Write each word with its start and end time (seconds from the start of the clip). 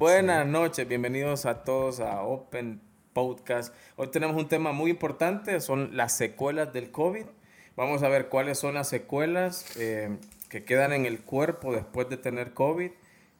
Buenas 0.00 0.46
noches, 0.46 0.88
bienvenidos 0.88 1.44
a 1.44 1.62
todos 1.62 2.00
a 2.00 2.22
Open 2.22 2.80
Podcast. 3.12 3.74
Hoy 3.96 4.10
tenemos 4.10 4.34
un 4.34 4.48
tema 4.48 4.72
muy 4.72 4.90
importante, 4.90 5.60
son 5.60 5.94
las 5.94 6.16
secuelas 6.16 6.72
del 6.72 6.90
COVID. 6.90 7.26
Vamos 7.76 8.02
a 8.02 8.08
ver 8.08 8.30
cuáles 8.30 8.58
son 8.58 8.76
las 8.76 8.88
secuelas 8.88 9.76
eh, 9.76 10.16
que 10.48 10.64
quedan 10.64 10.94
en 10.94 11.04
el 11.04 11.20
cuerpo 11.20 11.74
después 11.74 12.08
de 12.08 12.16
tener 12.16 12.54
COVID, 12.54 12.90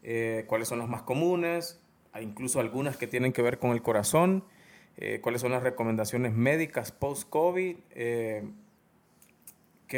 eh, 0.02 0.44
cuáles 0.48 0.68
son 0.68 0.80
las 0.80 0.88
más 0.90 1.00
comunes, 1.00 1.80
hay 2.12 2.24
incluso 2.24 2.60
algunas 2.60 2.98
que 2.98 3.06
tienen 3.06 3.32
que 3.32 3.40
ver 3.40 3.58
con 3.58 3.70
el 3.70 3.80
corazón, 3.80 4.44
eh, 4.98 5.20
cuáles 5.22 5.40
son 5.40 5.52
las 5.52 5.62
recomendaciones 5.62 6.34
médicas 6.34 6.92
post-COVID, 6.92 7.76
qué 7.94 8.42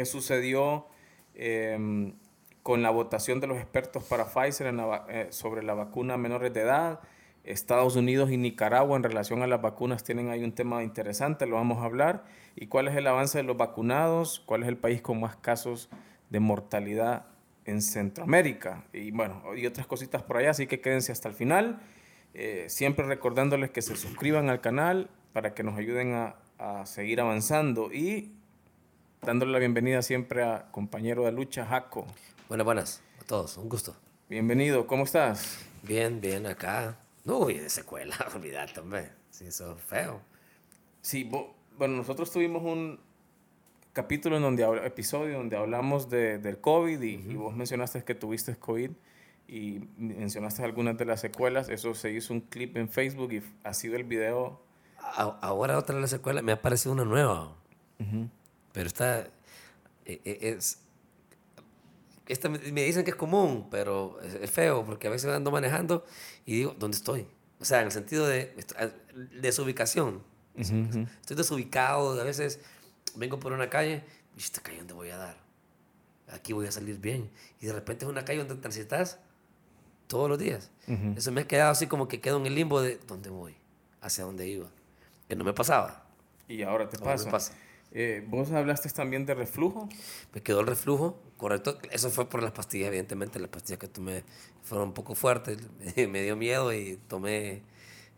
sucedió 0.05 0.87
em, 1.35 2.13
con 2.63 2.81
la 2.81 2.89
votación 2.89 3.41
de 3.41 3.47
los 3.47 3.57
expertos 3.57 4.03
para 4.03 4.25
Pfizer 4.25 4.73
sobre 5.29 5.63
la 5.63 5.73
vacuna 5.73 6.15
a 6.15 6.17
menores 6.17 6.53
de 6.53 6.61
edad. 6.61 7.01
Estados 7.43 7.97
Unidos 7.97 8.31
y 8.31 8.37
Nicaragua 8.37 8.95
en 8.95 9.03
relación 9.03 9.43
a 9.43 9.47
las 9.47 9.61
vacunas 9.61 10.05
tienen 10.05 10.29
ahí 10.29 10.45
un 10.45 10.53
tema 10.53 10.81
interesante, 10.81 11.45
lo 11.45 11.57
vamos 11.57 11.79
a 11.79 11.85
hablar. 11.85 12.23
¿Y 12.55 12.67
cuál 12.67 12.87
es 12.87 12.95
el 12.95 13.05
avance 13.05 13.37
de 13.37 13.43
los 13.43 13.57
vacunados? 13.57 14.41
¿Cuál 14.45 14.63
es 14.63 14.69
el 14.69 14.77
país 14.77 15.01
con 15.01 15.19
más 15.19 15.35
casos 15.35 15.89
de 16.29 16.39
mortalidad 16.39 17.25
en 17.65 17.81
Centroamérica? 17.81 18.85
Y 18.93 19.11
bueno, 19.11 19.43
y 19.57 19.65
otras 19.65 19.85
cositas 19.85 20.23
por 20.23 20.37
allá, 20.37 20.51
así 20.51 20.65
que 20.65 20.79
quédense 20.79 21.11
hasta 21.11 21.27
el 21.27 21.35
final. 21.35 21.81
Eh, 22.33 22.65
siempre 22.69 23.05
recordándoles 23.05 23.71
que 23.71 23.81
se 23.81 23.97
suscriban 23.97 24.49
al 24.49 24.61
canal 24.61 25.09
para 25.33 25.53
que 25.53 25.63
nos 25.63 25.77
ayuden 25.77 26.13
a, 26.13 26.35
a 26.59 26.85
seguir 26.85 27.19
avanzando 27.19 27.91
y 27.91 28.31
dándole 29.21 29.51
la 29.51 29.59
bienvenida 29.59 30.01
siempre 30.01 30.43
a 30.43 30.71
compañero 30.71 31.25
de 31.25 31.33
lucha, 31.33 31.65
Jaco. 31.65 32.07
Buenas, 32.53 32.65
buenas 32.65 33.01
a 33.19 33.23
todos, 33.23 33.57
un 33.57 33.67
gusto. 33.67 33.95
Bienvenido, 34.29 34.85
¿cómo 34.85 35.05
estás? 35.05 35.57
Bien, 35.81 36.21
bien, 36.21 36.45
acá 36.45 36.99
Uy, 37.25 37.55
de 37.57 37.67
secuela, 37.67 38.15
olvídate, 38.35 38.79
hombre. 38.79 39.09
Sí, 39.31 39.45
eso 39.45 39.75
es 39.75 39.81
feo. 39.81 40.21
Sí, 41.01 41.27
bueno, 41.75 41.97
nosotros 41.97 42.29
tuvimos 42.29 42.61
un 42.61 42.99
capítulo 43.91 44.35
en 44.35 44.43
donde, 44.43 44.85
episodio 44.85 45.39
donde 45.39 45.57
hablamos 45.57 46.11
de, 46.11 46.37
del 46.37 46.59
COVID 46.61 47.01
y, 47.01 47.33
vos 47.33 47.55
mencionaste 47.55 48.03
que 48.03 48.13
tuviste 48.13 48.55
COVID 48.55 48.91
y 49.47 49.79
mencionaste 49.97 50.63
algunas 50.63 50.95
de 50.95 51.05
las 51.05 51.21
secuelas. 51.21 51.69
Eso 51.69 51.95
se 51.95 52.11
hizo 52.11 52.33
un 52.33 52.41
clip 52.41 52.77
en 52.77 52.87
Facebook 52.87 53.33
y 53.33 53.41
ha 53.63 53.73
sido 53.73 53.95
el 53.95 54.03
video. 54.03 54.61
ahora 55.01 55.79
otra 55.79 55.95
de 55.95 56.01
las 56.01 56.11
secuelas, 56.11 56.43
me 56.43 56.51
ha 56.51 56.61
parecido 56.61 56.93
una 56.93 57.03
nueva. 57.03 57.55
Pero 58.73 58.85
está, 58.85 59.27
e, 60.05 60.21
e, 60.23 60.49
es, 60.49 60.82
esta 62.27 62.49
me, 62.49 62.59
dicen 62.59 63.03
que 63.03 63.11
es 63.11 63.15
común, 63.15 63.67
pero 63.69 64.19
es, 64.21 64.49
feo 64.49 64.85
porque 64.85 65.07
a 65.07 65.09
veces 65.09 65.29
ando 65.31 65.51
manejando 65.51 66.05
y 66.45 66.57
digo, 66.57 66.75
¿dónde 66.77 66.97
estoy? 66.97 67.27
O 67.59 67.65
sea, 67.65 67.79
en 67.79 67.87
el 67.87 67.91
sentido 67.91 68.27
de 68.27 68.55
desubicación. 69.41 70.21
Estoy 70.55 71.35
desubicado, 71.35 72.19
a 72.19 72.23
veces 72.23 72.59
vengo 73.15 73.39
por 73.39 73.53
una 73.53 73.69
calle 73.69 74.03
y 74.37 74.39
esta 74.39 74.61
calle 74.61 74.79
donde 74.79 74.93
voy 74.93 75.09
a 75.09 75.17
dar. 75.17 75.37
Aquí 76.31 76.53
voy 76.53 76.67
a 76.67 76.71
salir 76.71 76.99
bien. 76.99 77.29
Y 77.59 77.67
de 77.67 77.73
repente 77.73 78.05
es 78.05 78.11
una 78.11 78.25
calle 78.25 78.39
donde 78.39 78.55
transitas 78.55 79.19
todos 80.07 80.29
los 80.29 80.37
días. 80.37 80.71
Eso 81.15 81.31
me 81.31 81.41
ha 81.41 81.47
quedado 81.47 81.71
así 81.71 81.87
como 81.87 82.07
que 82.07 82.21
quedo 82.21 82.37
en 82.37 82.45
el 82.45 82.55
limbo 82.55 82.81
de 82.81 82.97
dónde 83.07 83.29
voy, 83.29 83.55
hacia 84.01 84.23
dónde 84.25 84.47
iba. 84.47 84.69
Que 85.27 85.35
no 85.35 85.43
me 85.43 85.53
pasaba. 85.53 86.05
Y 86.47 86.63
ahora 86.63 86.89
te 86.89 86.97
pasa. 86.97 87.25
Me 87.25 87.31
pasa. 87.31 87.53
Eh, 87.93 88.25
Vos 88.27 88.51
hablaste 88.51 88.89
también 88.89 89.25
de 89.25 89.35
reflujo. 89.35 89.87
Me 90.33 90.41
quedó 90.41 90.61
el 90.61 90.67
reflujo, 90.67 91.19
correcto. 91.37 91.77
Eso 91.91 92.09
fue 92.09 92.27
por 92.27 92.41
las 92.41 92.51
pastillas, 92.51 92.87
evidentemente. 92.87 93.39
Las 93.39 93.49
pastillas 93.49 93.79
que 93.79 93.87
tomé 93.87 94.23
fueron 94.63 94.89
un 94.89 94.93
poco 94.93 95.15
fuertes. 95.15 95.59
me 95.95 96.23
dio 96.23 96.35
miedo 96.35 96.73
y 96.73 96.99
tomé 97.07 97.61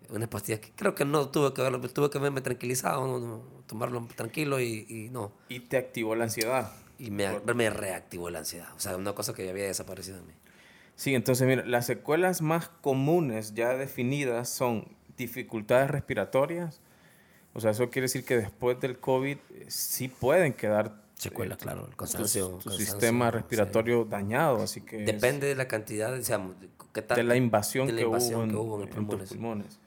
unas 0.09 0.29
pastillas 0.29 0.59
que 0.59 0.71
creo 0.75 0.95
que 0.95 1.05
no 1.05 1.29
tuve 1.29 1.53
que 1.53 1.61
verlo, 1.61 1.79
tuve 1.81 2.09
que 2.09 2.19
verme 2.19 2.41
tranquilizado, 2.41 3.19
no, 3.19 3.41
tomarlo 3.67 4.07
tranquilo 4.15 4.59
y, 4.59 5.09
no. 5.11 5.31
Y 5.49 5.61
te 5.61 5.77
activó 5.77 6.15
la 6.15 6.25
ansiedad. 6.25 6.71
Y 6.97 7.11
me, 7.11 7.27
me 7.53 7.69
reactivó 7.69 8.29
la 8.29 8.39
ansiedad. 8.39 8.69
O 8.75 8.79
sea, 8.79 8.95
una 8.95 9.13
cosa 9.13 9.33
que 9.33 9.43
ya 9.43 9.51
había 9.51 9.65
desaparecido 9.65 10.17
de 10.17 10.23
mí. 10.23 10.33
Sí, 10.95 11.13
entonces 11.13 11.45
mira, 11.45 11.65
las 11.65 11.85
secuelas 11.85 12.41
más 12.41 12.69
comunes 12.69 13.53
ya 13.53 13.73
definidas 13.73 14.49
son 14.49 14.87
dificultades 15.17 15.91
respiratorias, 15.91 16.79
o 17.55 17.61
sea, 17.61 17.71
eso 17.71 17.89
quiere 17.89 18.03
decir 18.03 18.25
que 18.25 18.35
después 18.35 18.79
del 18.81 18.99
COVID 18.99 19.37
eh, 19.37 19.65
sí 19.69 20.09
pueden 20.09 20.51
quedar 20.51 20.93
secuelas, 21.15 21.57
claro, 21.57 21.87
el 21.87 21.95
cansancio, 21.95 22.59
su, 22.59 22.69
sistema 22.71 23.31
respiratorio 23.31 24.03
dañado, 24.03 24.61
así 24.61 24.81
que 24.81 24.97
depende 24.97 25.47
de 25.47 25.55
la 25.55 25.65
cantidad, 25.65 26.13
digamos, 26.13 26.57
de 26.59 27.23
la 27.23 27.37
invasión, 27.37 27.87
que, 27.87 28.05
hubo 28.05 28.43
en, 28.43 28.51
los 28.51 29.29
pulmones. 29.29 29.79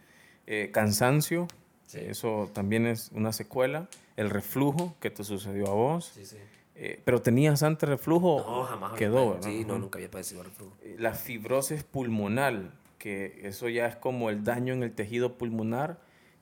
Eh, 0.46 0.70
cansancio, 0.72 1.46
eso 1.92 2.50
también 2.54 2.86
es 2.86 3.10
una 3.12 3.34
secuela. 3.34 3.86
El 4.16 4.30
reflujo 4.30 4.96
que 4.98 5.10
te 5.10 5.22
sucedió 5.22 5.68
a 5.68 5.74
vos. 5.74 6.10
Sí, 6.14 6.24
sí. 6.24 6.38
Eh, 6.74 7.02
pero 7.04 7.20
tenías 7.20 7.62
antes 7.62 7.86
reflujo. 7.86 8.42
No, 8.46 8.64
jamás. 8.64 8.94
Quedó, 8.94 9.34
¿verdad? 9.34 9.46
Sí, 9.46 9.64
no, 9.66 9.78
nunca 9.78 9.98
había 9.98 10.10
padecido 10.10 10.42
reflujo. 10.42 10.74
La 10.96 11.12
fibrosis 11.12 11.84
pulmonar, 11.84 12.72
que 12.98 13.40
eso 13.42 13.68
ya 13.68 13.86
es 13.86 13.96
como 13.96 14.30
el 14.30 14.42
daño 14.42 14.72
en 14.72 14.82
el 14.82 14.92
tejido 14.92 15.36
pulmonar 15.36 15.98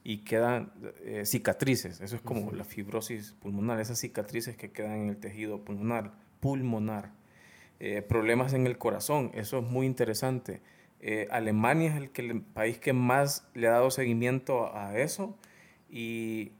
y 0.08 0.18
quedan 0.18 0.70
eh, 1.02 1.26
cicatrices. 1.26 2.00
Eso 2.00 2.14
es 2.14 2.22
como 2.22 2.52
la 2.52 2.62
fibrosis 2.62 3.32
pulmonar, 3.40 3.80
esas 3.80 3.98
cicatrices 3.98 4.56
que 4.56 4.70
quedan 4.70 4.92
en 4.92 5.08
el 5.08 5.16
tejido 5.16 5.64
pulmonar. 5.64 6.12
pulmonar. 6.38 7.10
Eh, 7.80 8.02
problemas 8.02 8.52
en 8.52 8.68
el 8.68 8.78
corazón, 8.78 9.32
eso 9.34 9.58
es 9.58 9.64
muy 9.64 9.84
interesante. 9.84 10.62
Eh, 11.00 11.26
Alemania 11.32 11.90
es 11.90 11.96
el, 11.96 12.10
que, 12.10 12.22
el 12.22 12.40
país 12.40 12.78
que 12.78 12.92
más 12.92 13.48
le 13.54 13.66
ha 13.66 13.72
dado 13.72 13.90
seguimiento 13.90 14.72
a 14.76 14.96
eso 14.96 15.36
y 15.90 16.52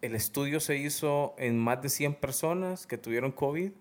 el 0.00 0.14
estudio 0.14 0.60
se 0.60 0.76
hizo 0.76 1.34
en 1.38 1.58
más 1.58 1.82
de 1.82 1.88
100 1.88 2.14
personas 2.14 2.86
que 2.86 2.98
tuvieron 2.98 3.32
COVID, 3.32 3.72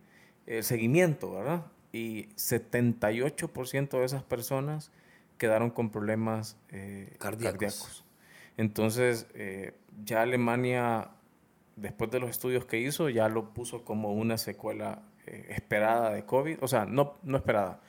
el 0.47 0.63
seguimiento, 0.63 1.31
¿verdad? 1.31 1.67
Y 1.93 2.29
78% 2.37 3.99
de 3.99 4.03
esas 4.03 4.23
personas 4.23 4.91
quedaron 5.37 5.69
con 5.69 5.91
problemas 5.91 6.57
cardíacos. 7.19 8.03
Entonces, 8.59 9.25
eh, 9.35 9.71
ya 10.03 10.21
Alemania, 10.21 11.11
después 11.77 12.11
de 12.11 12.19
los 12.19 12.29
estudios 12.29 12.65
que 12.65 12.77
hizo, 12.77 13.07
ya 13.07 13.29
lo 13.29 13.53
puso 13.53 13.85
como 13.85 14.13
una 14.13 14.37
secuela 14.37 15.01
eh, 15.27 15.45
esperada 15.51 16.09
de 16.09 16.25
COVID, 16.25 16.57
o 16.59 16.67
sea, 16.67 16.85
no, 16.85 17.15
no 17.23 17.37
esperada, 17.37 17.79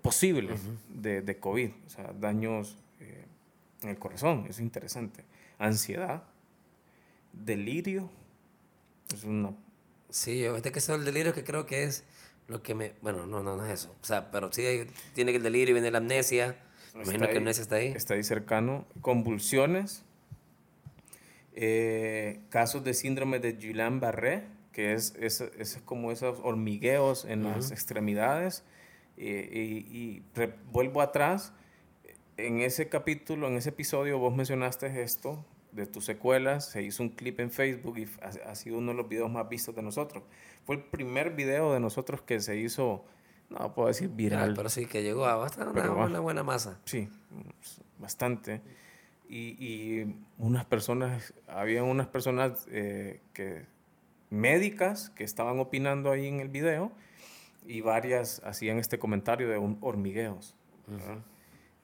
posible 0.00 0.54
de, 0.88 1.20
de, 1.20 1.38
COVID, 1.38 1.72
o 1.84 1.90
sea, 1.90 2.10
daños 2.18 2.78
eh, 3.00 3.26
en 3.82 3.90
el 3.90 3.98
corazón, 3.98 4.46
es 4.48 4.60
interesante. 4.60 5.26
Ansiedad, 5.58 6.22
delirio, 7.34 8.08
es 9.12 9.24
una... 9.24 9.52
Sí, 10.08 10.42
este 10.42 10.72
que 10.72 10.78
es 10.78 10.88
el 10.88 11.04
delirio 11.04 11.34
que 11.34 11.44
creo 11.44 11.66
que 11.66 11.84
es 11.84 12.04
lo 12.46 12.62
que 12.62 12.74
me... 12.74 12.94
Bueno, 13.02 13.26
no, 13.26 13.42
no, 13.42 13.56
no 13.58 13.66
es 13.66 13.72
eso. 13.72 13.94
O 14.00 14.06
sea, 14.06 14.30
pero 14.30 14.50
sí 14.50 14.86
tiene 15.14 15.36
el 15.36 15.42
delirio, 15.42 15.74
viene 15.74 15.90
la 15.90 15.98
amnesia 15.98 16.56
Imagino 16.94 17.28
que 17.28 17.38
amnesia 17.38 17.62
está 17.62 17.76
ahí. 17.76 17.88
Está 17.88 18.14
ahí 18.14 18.22
cercano. 18.22 18.86
Convulsiones. 19.00 20.04
Eh, 21.54 22.40
casos 22.50 22.84
de 22.84 22.94
síndrome 22.94 23.40
de 23.40 23.58
Guillain-Barré, 23.58 24.44
que 24.72 24.92
es, 24.92 25.14
es, 25.18 25.40
es, 25.40 25.80
como 25.84 26.12
esos 26.12 26.38
hormigueos 26.42 27.24
en 27.24 27.42
las 27.44 27.72
extremidades. 27.72 28.62
Eh, 29.16 29.84
y, 29.90 30.22
vuelvo 30.70 31.02
atrás. 31.02 31.52
En 32.36 32.60
ese 32.60 32.88
capítulo, 32.88 33.48
en 33.48 33.56
ese 33.56 33.70
episodio, 33.70 34.18
vos 34.18 34.34
mencionaste 34.36 35.02
esto 35.02 35.44
de 35.72 35.86
tus 35.86 36.04
secuelas. 36.04 36.70
Se 36.70 36.82
hizo 36.82 37.02
un 37.02 37.08
clip 37.08 37.40
en 37.40 37.50
Facebook 37.50 37.98
y 37.98 38.06
ha 38.46 38.54
sido 38.54 38.78
uno 38.78 38.92
de 38.92 38.98
los 38.98 39.08
videos 39.08 39.30
más 39.30 39.48
vistos 39.48 39.74
de 39.74 39.82
nosotros. 39.82 40.22
Fue 40.64 40.76
el 40.76 40.84
primer 40.84 41.34
video 41.34 41.72
de 41.72 41.80
nosotros 41.80 42.22
que 42.22 42.38
se 42.38 42.56
hizo 42.56 43.04
no 43.50 43.74
puedo 43.74 43.88
decir 43.88 44.08
viral. 44.08 44.54
pero 44.54 44.68
sí 44.68 44.86
que 44.86 45.02
llegó 45.02 45.26
a 45.26 45.36
bastante, 45.36 45.80
una, 45.80 46.20
buena 46.20 46.42
masa. 46.42 46.80
Sí, 46.84 47.08
bastante. 47.98 48.60
Y, 49.28 49.56
y 49.58 50.16
unas 50.38 50.64
personas, 50.64 51.34
había 51.46 51.82
unas 51.84 52.06
personas 52.06 52.66
eh, 52.70 53.20
que, 53.32 53.66
médicas 54.30 55.10
que 55.10 55.24
estaban 55.24 55.58
opinando 55.58 56.10
ahí 56.10 56.26
en 56.26 56.40
el 56.40 56.48
video 56.48 56.92
y 57.66 57.80
varias 57.80 58.40
hacían 58.44 58.78
este 58.78 58.98
comentario 58.98 59.48
de 59.48 59.56
hormigueos. 59.80 60.56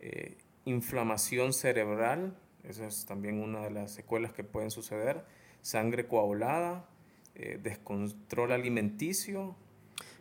Eh, 0.01 0.37
inflamación 0.65 1.53
cerebral, 1.53 2.37
esa 2.63 2.87
es 2.87 3.05
también 3.05 3.41
una 3.43 3.61
de 3.61 3.71
las 3.71 3.93
secuelas 3.93 4.33
que 4.33 4.45
pueden 4.45 4.71
suceder. 4.71 5.25
Sangre 5.61 6.07
coagulada, 6.07 6.87
eh, 7.35 7.59
descontrol 7.63 8.53
alimenticio, 8.53 9.57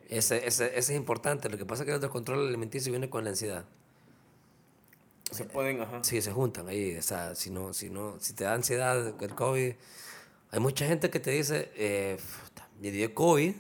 ese, 0.10 0.48
ese, 0.48 0.78
es 0.78 0.90
importante. 0.92 1.50
Lo 1.50 1.58
que 1.58 1.66
pasa 1.66 1.84
es 1.84 1.88
que 1.88 1.94
el 1.96 2.02
descontrol 2.02 2.48
alimenticio 2.48 2.92
viene 2.92 3.10
con 3.10 3.24
la 3.24 3.32
ansiedad. 3.32 3.66
Se 5.32 5.46
pueden, 5.46 5.82
ajá. 5.82 6.04
Sí, 6.04 6.22
se 6.22 6.32
juntan 6.32 6.68
ahí. 6.68 6.96
O 6.96 7.02
sea, 7.02 7.36
si, 7.36 7.50
no, 7.50 7.74
si, 7.74 7.90
no, 7.90 8.20
si 8.20 8.34
te 8.34 8.44
da 8.44 8.54
ansiedad 8.54 9.16
el 9.22 9.36
COVID, 9.36 9.74
hay 10.52 10.60
mucha 10.60 10.86
gente 10.86 11.10
que 11.10 11.20
te 11.20 11.32
dice, 11.32 11.72
eh, 11.76 12.18
me 12.80 12.92
dio 12.92 13.14
COVID, 13.16 13.56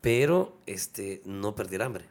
pero 0.00 0.56
este, 0.64 1.20
no 1.24 1.54
perdí 1.54 1.76
hambre. 1.82 2.06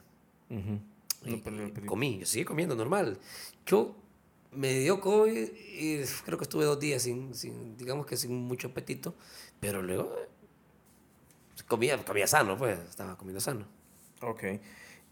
Y, 1.25 1.41
comí, 1.85 2.19
yo 2.19 2.25
seguí 2.25 2.45
comiendo 2.45 2.75
normal. 2.75 3.17
Yo 3.65 3.95
me 4.51 4.73
dio 4.73 5.01
COVID 5.01 5.49
y 5.79 6.03
creo 6.23 6.37
que 6.37 6.43
estuve 6.43 6.65
dos 6.65 6.79
días 6.79 7.01
sin, 7.01 7.33
sin 7.33 7.75
digamos 7.77 8.05
que 8.05 8.15
sin 8.15 8.31
mucho 8.31 8.67
apetito, 8.67 9.15
pero 9.59 9.81
luego 9.81 10.15
comía, 11.63 11.97
comía 12.03 12.27
sano, 12.27 12.57
pues, 12.57 12.77
estaba 12.79 13.17
comiendo 13.17 13.39
sano. 13.39 13.65
Ok. 14.21 14.43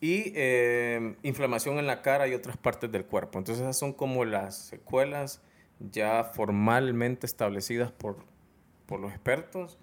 Y 0.02 0.34
eh, 0.36 1.16
inflamación 1.24 1.80
en 1.80 1.88
la 1.88 2.02
cara 2.02 2.28
y 2.28 2.34
otras 2.34 2.58
partes 2.58 2.92
del 2.92 3.06
cuerpo. 3.06 3.40
Entonces 3.40 3.62
esas 3.62 3.78
son 3.78 3.94
como 3.94 4.26
las 4.26 4.58
secuelas 4.58 5.42
ya 5.80 6.24
formalmente 6.26 7.26
establecidas 7.26 7.92
por, 7.92 8.26
por 8.86 9.00
los 9.00 9.12
expertos. 9.12 9.78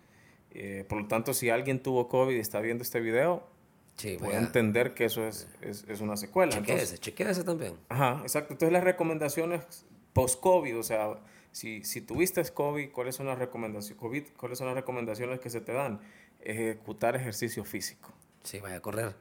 Eh, 0.50 0.84
por 0.88 1.00
lo 1.00 1.08
tanto, 1.08 1.32
si 1.32 1.48
alguien 1.48 1.82
tuvo 1.82 2.08
COVID 2.08 2.36
y 2.36 2.40
está 2.40 2.60
viendo 2.60 2.82
este 2.82 3.00
video, 3.00 3.48
sí, 3.96 4.16
puede 4.18 4.36
entender 4.36 4.94
que 4.94 5.06
eso 5.06 5.26
es, 5.26 5.48
es, 5.62 5.84
es 5.88 6.00
una 6.00 6.16
secuela. 6.16 6.52
Chequéese, 6.52 6.98
chequéese 6.98 7.44
también. 7.44 7.76
Ajá, 7.88 8.20
exacto. 8.22 8.52
Entonces 8.52 8.72
las 8.72 8.84
recomendaciones 8.84 9.86
post-COVID, 10.12 10.78
o 10.78 10.82
sea, 10.82 11.20
si, 11.52 11.84
si 11.84 12.00
tuviste 12.00 12.42
COVID, 12.42 12.90
¿cuáles 12.90 13.16
son 13.16 13.26
las 13.26 13.38
recomendaciones? 13.38 13.98
COVID, 13.98 14.24
¿cuáles 14.36 14.58
son 14.58 14.66
las 14.66 14.76
recomendaciones 14.76 15.40
que 15.40 15.50
se 15.50 15.60
te 15.60 15.72
dan? 15.72 16.00
Ejecutar 16.42 17.16
ejercicio 17.16 17.64
físico. 17.64 18.12
Sí, 18.42 18.60
vaya 18.60 18.76
a 18.76 18.80
correr 18.80 19.14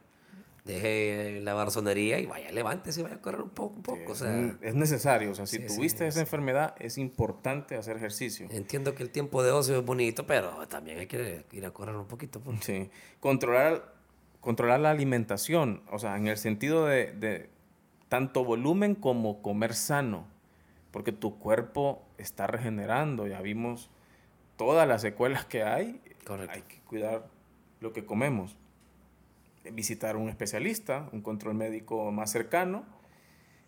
deje 0.64 1.40
la 1.42 1.54
barzonería 1.54 2.18
y 2.18 2.26
vaya, 2.26 2.50
levántese 2.52 3.00
y 3.00 3.02
vaya 3.02 3.16
a 3.16 3.20
correr 3.20 3.40
un 3.42 3.50
poco. 3.50 3.76
Un 3.76 3.82
poco 3.82 4.12
o 4.12 4.14
sea, 4.14 4.56
es 4.60 4.74
necesario, 4.74 5.30
o 5.30 5.34
sea, 5.34 5.46
si 5.46 5.58
tuviste 5.66 6.06
esa 6.06 6.20
enfermedad, 6.20 6.74
es 6.78 6.98
importante 6.98 7.76
hacer 7.76 7.96
ejercicio. 7.96 8.46
Entiendo 8.50 8.94
que 8.94 9.02
el 9.02 9.10
tiempo 9.10 9.42
de 9.42 9.52
ocio 9.52 9.78
es 9.78 9.84
bonito, 9.84 10.26
pero 10.26 10.66
también 10.68 10.98
hay 10.98 11.06
que 11.06 11.44
ir 11.52 11.66
a 11.66 11.70
correr 11.70 11.96
un 11.96 12.06
poquito. 12.06 12.40
Pues. 12.40 12.60
Sí, 12.62 12.90
controlar, 13.20 13.94
controlar 14.40 14.80
la 14.80 14.90
alimentación, 14.90 15.82
o 15.90 15.98
sea, 15.98 16.16
en 16.16 16.26
el 16.26 16.36
sentido 16.36 16.86
de, 16.86 17.12
de 17.12 17.50
tanto 18.08 18.44
volumen 18.44 18.94
como 18.94 19.42
comer 19.42 19.74
sano, 19.74 20.26
porque 20.90 21.12
tu 21.12 21.38
cuerpo 21.38 22.02
está 22.18 22.46
regenerando, 22.46 23.26
ya 23.26 23.40
vimos 23.40 23.90
todas 24.56 24.86
las 24.86 25.00
secuelas 25.00 25.46
que 25.46 25.62
hay, 25.62 26.00
Correcto. 26.24 26.52
hay 26.54 26.62
que 26.62 26.80
cuidar 26.80 27.26
lo 27.80 27.92
que 27.92 28.04
comemos 28.04 28.56
visitar 29.72 30.16
un 30.16 30.28
especialista, 30.28 31.08
un 31.12 31.20
control 31.22 31.54
médico 31.54 32.10
más 32.10 32.30
cercano, 32.30 32.84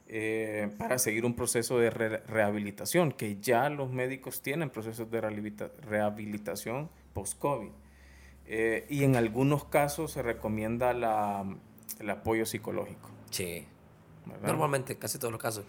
eh, 0.08 0.70
para 0.78 0.98
seguir 0.98 1.24
un 1.24 1.34
proceso 1.34 1.78
de 1.78 1.90
rehabilitación, 1.90 3.12
que 3.12 3.40
ya 3.40 3.68
los 3.68 3.90
médicos 3.90 4.42
tienen 4.42 4.70
procesos 4.70 5.10
de 5.10 5.20
rehabilitación 5.20 6.90
post-COVID. 7.14 7.70
Eh, 8.46 8.86
y 8.90 9.04
en 9.04 9.16
algunos 9.16 9.64
casos 9.64 10.12
se 10.12 10.22
recomienda 10.22 10.92
la, 10.92 11.44
el 12.00 12.10
apoyo 12.10 12.44
psicológico. 12.44 13.10
Sí. 13.30 13.66
Normalmente, 14.42 14.98
casi 14.98 15.18
todos 15.18 15.32
los 15.32 15.40
casos. 15.40 15.64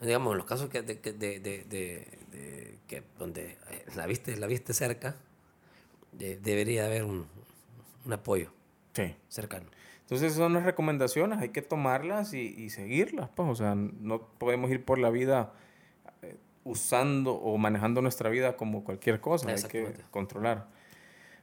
Digamos, 0.00 0.36
los 0.36 0.46
casos 0.46 0.68
que, 0.68 0.82
de, 0.82 0.94
de, 0.94 1.40
de, 1.40 2.78
que 2.86 3.02
donde 3.18 3.58
eh, 3.70 3.84
la 3.96 4.06
viste, 4.06 4.36
la 4.36 4.46
viste 4.46 4.74
cerca, 4.74 5.16
debería 6.18 6.86
haber 6.86 7.04
un, 7.04 7.26
un 8.04 8.12
apoyo 8.12 8.50
sí. 8.94 9.14
cercano. 9.28 9.66
Entonces 10.02 10.34
son 10.34 10.52
las 10.52 10.64
recomendaciones, 10.64 11.38
hay 11.38 11.48
que 11.48 11.62
tomarlas 11.62 12.34
y, 12.34 12.68
seguirlas, 12.70 13.30
pues, 13.34 13.48
o 13.48 13.54
sea, 13.54 13.74
no 13.74 14.20
podemos 14.38 14.70
ir 14.70 14.84
por 14.84 14.98
la 14.98 15.08
vida 15.08 15.54
eh, 16.20 16.36
usando 16.62 17.32
o 17.32 17.56
manejando 17.56 18.02
nuestra 18.02 18.28
vida 18.28 18.56
como 18.56 18.84
cualquier 18.84 19.20
cosa, 19.20 19.48
hay 19.48 19.62
que 19.62 19.94
controlar. 20.10 20.68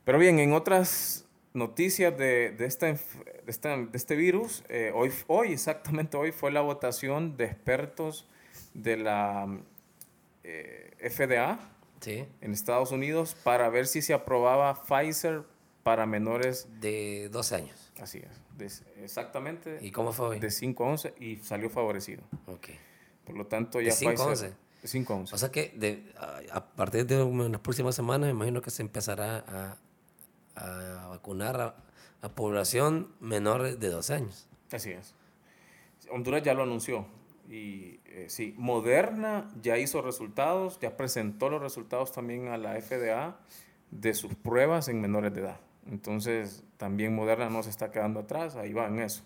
Pero 0.06 0.20
bien, 0.20 0.38
en 0.40 0.54
otras 0.54 1.26
noticias 1.54 2.16
de, 2.16 2.52
de, 2.52 2.66
esta, 2.66 2.88
de, 2.88 3.90
este 3.94 4.16
virus, 4.16 4.64
eh, 4.70 4.92
hoy, 4.94 5.12
hoy, 5.26 5.54
exactamente 5.54 6.16
hoy, 6.16 6.32
fue 6.32 6.52
la 6.52 6.62
votación 6.62 7.38
de 7.38 7.46
expertos 7.46 8.28
de 8.76 8.98
la 8.98 9.48
eh, 10.44 11.10
FDA 11.10 11.60
en 12.08 12.52
Estados 12.52 12.92
Unidos 12.92 13.36
para 13.44 13.70
ver 13.70 13.88
si 13.88 14.02
se 14.02 14.14
aprobaba 14.14 14.84
Pfizer 14.84 15.44
para 15.84 16.06
menores 16.06 16.68
de 16.80 17.30
12 17.32 17.56
años. 17.56 17.92
Así 18.00 18.22
es, 18.60 18.84
exactamente. 19.02 19.80
¿Y 19.82 19.92
cómo 19.92 20.14
fue 20.14 20.28
hoy? 20.28 20.40
De 20.40 20.52
5 20.52 20.84
a 20.84 20.88
11 20.88 21.14
y 21.20 21.38
salió 21.38 21.70
favorecido. 21.70 22.24
Ok. 22.48 22.70
Por 23.26 23.38
lo 23.38 23.48
tanto, 23.48 23.80
ya 23.80 23.88
de 23.88 23.92
5 23.92 24.22
a 24.22 24.26
11. 24.28 24.54
De 24.82 24.88
5 24.88 25.14
a 25.14 25.16
11. 25.18 25.36
O 25.36 25.38
sea 25.38 25.52
que 25.52 25.74
de, 25.76 26.12
a, 26.52 26.66
partir 26.66 27.06
de 27.06 27.24
las 27.50 27.62
próximas 27.62 27.96
semanas, 27.96 28.28
me 28.28 28.32
imagino 28.32 28.62
que 28.62 28.72
se 28.72 28.82
empezará 28.82 29.44
a, 29.48 29.78
a 30.56 31.08
vacunar 31.10 31.62
a, 31.62 31.76
a, 32.22 32.30
población 32.30 33.14
menor 33.20 33.78
de 33.78 33.90
12 33.90 34.14
años. 34.14 34.48
Así 34.72 34.92
es. 34.92 35.14
Honduras 36.10 36.44
ya 36.44 36.54
lo 36.54 36.64
anunció. 36.64 37.06
Y 37.52 38.00
eh, 38.06 38.28
sí, 38.30 38.56
Moderna 38.58 39.52
ya 39.62 39.78
hizo 39.78 40.02
resultados, 40.02 40.80
ya 40.80 40.96
presentó 40.96 41.50
los 41.50 41.62
resultados 41.62 42.14
también 42.14 42.48
a 42.48 42.58
la 42.58 42.80
FDA 42.80 43.42
de 43.92 44.14
sus 44.14 44.34
pruebas 44.36 44.88
en 44.88 45.02
menores 45.02 45.34
de 45.34 45.42
edad. 45.42 45.60
Entonces, 45.86 46.64
también 46.78 47.14
Moderna 47.14 47.50
no 47.50 47.62
se 47.62 47.70
está 47.70 47.92
quedando 47.92 48.22
atrás, 48.22 48.56
ahí 48.56 48.72
va 48.72 48.88
en 48.88 49.02
eso. 49.02 49.24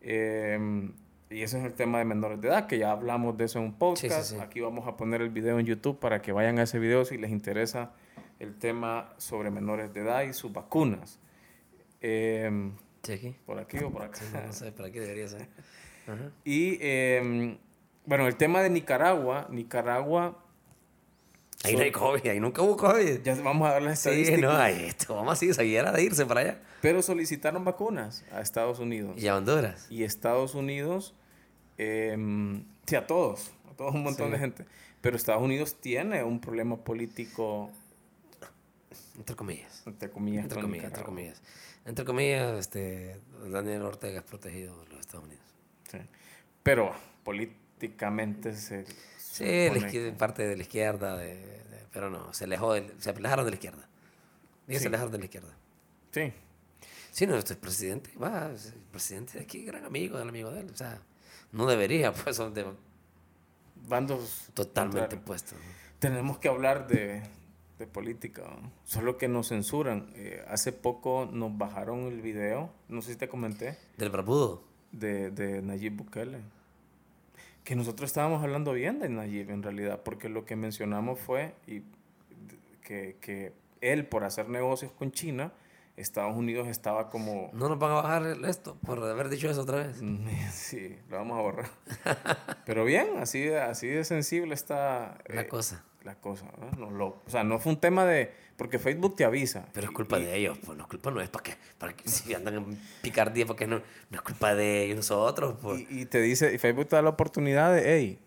Em, 0.00 0.92
y 1.30 1.42
ese 1.42 1.60
es 1.60 1.64
el 1.64 1.74
tema 1.74 1.98
de 1.98 2.04
menores 2.04 2.40
de 2.40 2.48
edad, 2.48 2.66
que 2.66 2.78
ya 2.78 2.90
hablamos 2.90 3.36
de 3.36 3.44
eso 3.44 3.60
en 3.60 3.66
un 3.66 3.78
podcast. 3.78 4.40
Aquí 4.40 4.58
vamos 4.58 4.88
a 4.88 4.96
poner 4.96 5.22
el 5.22 5.30
video 5.30 5.60
en 5.60 5.66
YouTube 5.66 6.00
para 6.00 6.20
que 6.20 6.32
vayan 6.32 6.58
a 6.58 6.64
ese 6.64 6.80
video 6.80 7.04
si 7.04 7.16
les 7.16 7.30
interesa 7.30 7.92
el 8.40 8.58
tema 8.58 9.14
sobre 9.18 9.52
menores 9.52 9.94
de 9.94 10.00
edad 10.00 10.22
y 10.24 10.32
sus 10.32 10.52
vacunas. 10.52 11.20
Eh, 12.00 12.72
aquí? 13.04 13.36
¿Por 13.46 13.60
aquí 13.60 13.78
o 13.78 13.92
por 13.92 14.02
acá? 14.02 14.20
no 14.44 14.52
sé, 14.52 14.72
por 14.72 14.86
aquí 14.86 14.98
debería 14.98 15.28
ser. 15.28 15.48
Y 16.44 16.78
em, 16.80 17.58
bueno, 18.04 18.26
el 18.26 18.36
tema 18.36 18.62
de 18.62 18.70
Nicaragua. 18.70 19.46
Nicaragua 19.50 20.38
Ahí 21.64 21.74
no 21.74 21.82
hay 21.82 21.90
COVID, 21.90 22.26
ahí 22.28 22.40
nunca 22.40 22.62
hubo 22.62 22.76
COVID. 22.76 23.22
Ya 23.22 23.34
vamos 23.36 23.68
a 23.68 23.74
ver 23.74 23.82
las 23.82 23.98
estadísticas. 23.98 24.38
Sí, 24.38 24.42
no, 24.42 24.52
ahí 24.52 24.84
esto, 24.84 25.14
vamos 25.14 25.42
así, 25.42 25.74
era 25.74 25.90
de 25.90 26.02
irse 26.02 26.26
para 26.26 26.40
allá. 26.40 26.60
Pero 26.80 27.02
solicitaron 27.02 27.64
vacunas 27.64 28.24
a 28.30 28.40
Estados 28.40 28.78
Unidos. 28.78 29.20
Y 29.20 29.26
a 29.26 29.36
Honduras. 29.36 29.86
Y 29.90 30.04
Estados 30.04 30.54
Unidos, 30.54 31.14
eh, 31.78 32.16
sí, 32.86 32.96
a 32.96 33.06
todos, 33.06 33.50
a 33.70 33.74
todos 33.74 33.94
un 33.94 34.02
montón 34.02 34.30
de 34.30 34.38
gente. 34.38 34.64
Pero 35.00 35.16
Estados 35.16 35.42
Unidos 35.42 35.76
tiene 35.80 36.22
un 36.22 36.40
problema 36.40 36.76
político. 36.76 37.70
Entre 39.16 39.34
comillas. 39.34 39.82
Entre 39.86 40.10
comillas. 40.10 40.44
Entre 40.44 40.60
comillas, 40.60 40.84
entre 40.86 41.04
comillas. 41.04 41.42
Entre 41.84 42.04
comillas, 42.04 42.58
este, 42.58 43.18
Daniel 43.48 43.82
Ortega 43.82 44.18
es 44.18 44.24
protegido 44.24 44.78
de 44.84 44.90
los 44.90 45.00
Estados 45.00 45.24
Unidos. 45.24 45.45
Pero 46.66 46.92
políticamente 47.22 48.52
se 48.52 48.84
Sí, 49.18 49.70
parte 50.18 50.48
de 50.48 50.56
la 50.56 50.62
izquierda, 50.62 51.22
pero 51.92 52.10
no, 52.10 52.34
se 52.34 52.42
alejó 52.42 52.74
se 52.98 53.10
alejaron 53.10 53.44
de 53.44 53.52
la 53.52 53.54
izquierda. 53.54 53.88
se 54.66 54.86
alejaron 54.88 55.12
de 55.12 55.18
la 55.18 55.24
izquierda. 55.26 55.56
Sí. 56.10 56.32
Sí, 57.12 57.26
no, 57.28 57.36
este 57.36 57.54
presidente, 57.54 58.10
va, 58.20 58.50
el 58.50 58.80
presidente 58.90 59.38
de 59.38 59.44
aquí, 59.44 59.64
gran 59.64 59.84
amigo 59.84 60.18
del 60.18 60.28
amigo 60.28 60.50
de 60.50 60.62
él. 60.62 60.70
O 60.72 60.76
sea, 60.76 61.00
no 61.52 61.66
debería, 61.66 62.12
pues, 62.24 62.34
son 62.34 62.52
de 62.52 62.66
bandos 63.86 64.48
totalmente 64.52 65.14
opuestos. 65.14 65.56
Tenemos 66.00 66.38
que 66.38 66.48
hablar 66.48 66.88
de, 66.88 67.22
política, 67.92 68.42
solo 68.82 69.18
que 69.18 69.28
nos 69.28 69.50
censuran. 69.50 70.10
Eh, 70.16 70.44
hace 70.48 70.72
poco 70.72 71.28
nos 71.30 71.56
bajaron 71.56 72.06
el 72.06 72.22
video, 72.22 72.72
no 72.88 73.02
sé 73.02 73.12
si 73.12 73.18
te 73.18 73.28
comenté. 73.28 73.78
Del 73.98 74.10
barbudo. 74.10 74.64
De, 74.90 75.30
de 75.30 75.62
Nayib 75.62 75.92
Bukele 75.92 76.55
que 77.66 77.74
nosotros 77.74 78.08
estábamos 78.08 78.44
hablando 78.44 78.72
bien 78.72 79.00
de 79.00 79.08
Nayib 79.08 79.50
en 79.50 79.60
realidad, 79.60 80.00
porque 80.04 80.28
lo 80.28 80.44
que 80.44 80.54
mencionamos 80.54 81.18
fue 81.18 81.52
y 81.66 81.82
que, 82.80 83.16
que, 83.20 83.52
él, 83.80 84.06
por 84.06 84.22
hacer 84.22 84.48
negocios 84.48 84.92
con 84.92 85.10
China, 85.10 85.52
Estados 85.96 86.36
Unidos 86.36 86.68
estaba 86.68 87.10
como... 87.10 87.50
No 87.52 87.68
nos 87.68 87.76
van 87.76 87.90
a 87.90 87.94
bajar 87.94 88.38
esto 88.46 88.76
por 88.86 89.02
haber 89.02 89.28
dicho 89.28 89.50
eso 89.50 89.62
otra 89.62 89.78
vez. 89.78 90.00
Sí, 90.52 90.96
lo 91.10 91.16
vamos 91.16 91.38
a 91.38 91.42
borrar. 91.42 91.70
Pero 92.64 92.84
bien, 92.84 93.18
así, 93.18 93.48
así 93.48 93.88
de 93.88 94.04
sensible 94.04 94.54
está... 94.54 95.18
La 95.26 95.40
eh, 95.40 95.48
cosa. 95.48 95.84
La 96.06 96.14
cosa, 96.14 96.46
¿no? 96.78 96.88
lo, 96.88 97.06
o 97.08 97.22
sea, 97.26 97.42
no 97.42 97.58
fue 97.58 97.72
un 97.72 97.80
tema 97.80 98.04
de 98.04 98.32
porque 98.56 98.78
Facebook 98.78 99.16
te 99.16 99.24
avisa. 99.24 99.66
Pero 99.72 99.88
es 99.88 99.92
culpa 99.92 100.20
de 100.20 100.36
ellos, 100.36 100.56
pues 100.64 100.78
no 100.78 100.84
es 100.84 100.88
culpa 100.88 101.10
no 101.10 101.20
es 101.20 101.28
para 101.28 101.42
que, 101.42 101.54
para 101.78 101.96
que 101.96 102.08
si 102.08 102.32
andan 102.32 102.54
en 102.54 102.80
picardía, 103.02 103.44
porque 103.44 103.66
no, 103.66 103.78
no 103.78 104.16
es 104.16 104.22
culpa 104.22 104.54
de 104.54 104.84
ellos 104.84 104.98
nosotros. 104.98 105.56
Pues. 105.60 105.84
Y, 105.90 106.06
te 106.06 106.20
dice, 106.20 106.54
y 106.54 106.58
Facebook 106.58 106.86
te 106.86 106.94
da 106.94 107.02
la 107.02 107.10
oportunidad 107.10 107.74
de, 107.74 107.92
hey, 107.92 108.20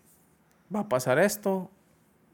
va 0.74 0.80
a 0.80 0.88
pasar 0.90 1.18
esto, 1.18 1.70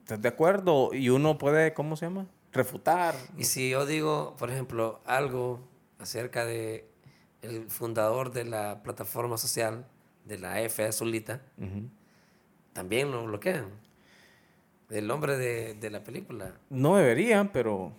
¿estás 0.01 0.21
de 0.21 0.29
acuerdo? 0.29 0.93
Y 0.93 1.11
uno 1.11 1.39
puede, 1.39 1.75
¿cómo 1.75 1.97
se 1.97 2.07
llama? 2.07 2.27
Refutar. 2.53 3.15
Y 3.39 3.45
si 3.45 3.71
yo 3.71 3.87
digo, 3.87 4.35
por 4.41 4.51
ejemplo, 4.51 5.01
algo 5.07 5.61
acerca 6.01 6.45
de 6.45 6.89
el 7.43 7.71
fundador 7.71 8.33
de 8.33 8.47
la 8.47 8.83
plataforma 8.83 9.39
social, 9.39 9.87
de 10.25 10.39
la 10.39 10.61
F 10.63 10.85
Azulita, 10.85 11.41
también 12.73 13.13
lo 13.13 13.25
bloquean. 13.27 13.86
El 14.91 15.07
nombre 15.07 15.37
de, 15.37 15.75
de 15.75 15.91
la 15.91 16.03
película. 16.05 16.53
No 16.71 16.97
deberían, 16.97 17.49
pero 17.51 17.93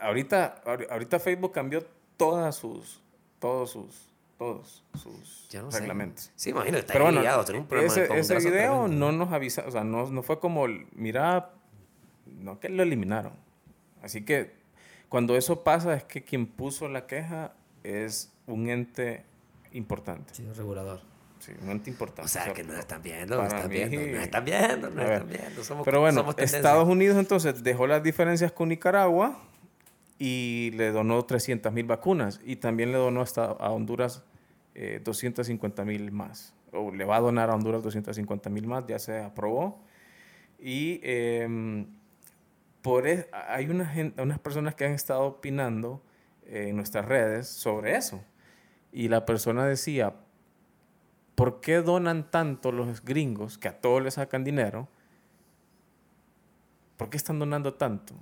ahorita, 0.00 0.62
ahorita 0.90 1.18
Facebook 1.18 1.52
cambió 1.52 1.84
todas 2.16 2.56
sus, 2.56 3.00
todos 3.38 3.70
sus 3.70 4.08
todos 4.38 4.84
sus 4.94 5.48
Ya 5.48 5.62
no 5.62 5.72
sé. 5.72 5.80
reglamentos. 5.80 6.30
Sí, 6.36 6.50
imagino 6.50 6.78
está 6.78 6.92
Pero 6.92 7.06
bueno, 7.06 7.20
tiene 7.44 7.60
un 7.60 7.66
problema 7.66 7.92
ese, 7.92 8.18
ese 8.18 8.36
video 8.36 8.50
tremendo. 8.84 8.88
no 8.88 9.10
nos 9.12 9.32
avisa, 9.32 9.64
o 9.66 9.70
sea, 9.72 9.82
no, 9.82 10.06
no 10.10 10.22
fue 10.22 10.38
como, 10.38 10.66
mira, 10.92 11.50
no 12.24 12.60
que 12.60 12.68
lo 12.68 12.84
eliminaron. 12.84 13.32
Así 14.00 14.24
que 14.24 14.52
cuando 15.08 15.36
eso 15.36 15.64
pasa 15.64 15.94
es 15.94 16.04
que 16.04 16.22
quien 16.22 16.46
puso 16.46 16.88
la 16.88 17.06
queja 17.08 17.52
es 17.82 18.32
un 18.46 18.68
ente 18.68 19.24
importante. 19.72 20.32
Sí, 20.34 20.44
un 20.44 20.54
regulador. 20.54 21.00
Sí, 21.38 21.52
un 21.62 21.70
ente 21.70 21.90
importante. 21.90 22.22
O 22.22 22.28
sea, 22.28 22.44
sea, 22.44 22.52
que 22.54 22.64
nos 22.64 22.76
están 22.78 23.00
viendo, 23.02 23.36
nos 23.36 23.46
están 23.52 23.68
mí- 23.68 23.76
viendo, 23.76 24.00
nos 24.00 24.22
están 24.24 24.44
viendo, 24.44 24.90
nos 24.90 25.04
están 25.04 25.28
viendo. 25.28 25.64
Somos, 25.64 25.84
Pero 25.84 26.00
bueno, 26.00 26.20
somos. 26.20 26.34
Estados 26.38 26.88
Unidos 26.88 27.16
entonces 27.18 27.62
dejó 27.62 27.86
las 27.86 28.02
diferencias 28.02 28.50
con 28.52 28.68
Nicaragua 28.70 29.38
y 30.18 30.72
le 30.74 30.90
donó 30.90 31.24
300 31.24 31.72
mil 31.72 31.86
vacunas 31.86 32.40
y 32.44 32.56
también 32.56 32.90
le 32.92 32.98
donó 32.98 33.20
hasta 33.20 33.44
a 33.44 33.70
Honduras 33.70 34.22
eh, 34.74 35.00
250 35.04 35.84
mil 35.84 36.10
más. 36.10 36.54
O 36.72 36.92
le 36.92 37.04
va 37.04 37.16
a 37.16 37.20
donar 37.20 37.50
a 37.50 37.54
Honduras 37.54 37.82
250 37.82 38.50
mil 38.50 38.66
más, 38.66 38.84
ya 38.86 38.98
se 38.98 39.18
aprobó. 39.22 39.80
Y 40.60 41.00
em, 41.04 41.86
por 42.82 43.06
e- 43.06 43.28
hay 43.32 43.68
una 43.70 43.86
gen- 43.86 44.14
unas 44.18 44.38
personas 44.38 44.74
que 44.74 44.84
han 44.84 44.92
estado 44.92 45.22
opinando 45.22 46.02
eh, 46.46 46.66
en 46.68 46.76
nuestras 46.76 47.04
redes 47.06 47.46
sobre 47.48 47.96
eso. 47.96 48.22
Y 48.92 49.08
la 49.08 49.24
persona 49.24 49.66
decía, 49.66 50.14
¿por 51.38 51.60
qué 51.60 51.82
donan 51.82 52.28
tanto 52.32 52.72
los 52.72 53.04
gringos 53.04 53.58
que 53.58 53.68
a 53.68 53.80
todos 53.80 54.02
les 54.02 54.14
sacan 54.14 54.42
dinero? 54.42 54.88
¿Por 56.96 57.10
qué 57.10 57.16
están 57.16 57.38
donando 57.38 57.74
tanto? 57.74 58.12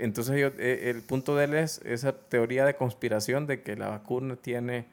Entonces 0.00 0.40
yo, 0.40 0.48
eh, 0.58 0.90
el 0.90 1.02
punto 1.02 1.36
de 1.36 1.44
él 1.44 1.54
es 1.54 1.80
esa 1.84 2.12
teoría 2.12 2.64
de 2.64 2.74
conspiración 2.74 3.46
de 3.46 3.62
que 3.62 3.76
la 3.76 3.86
vacuna 3.86 4.34
tiene... 4.34 4.88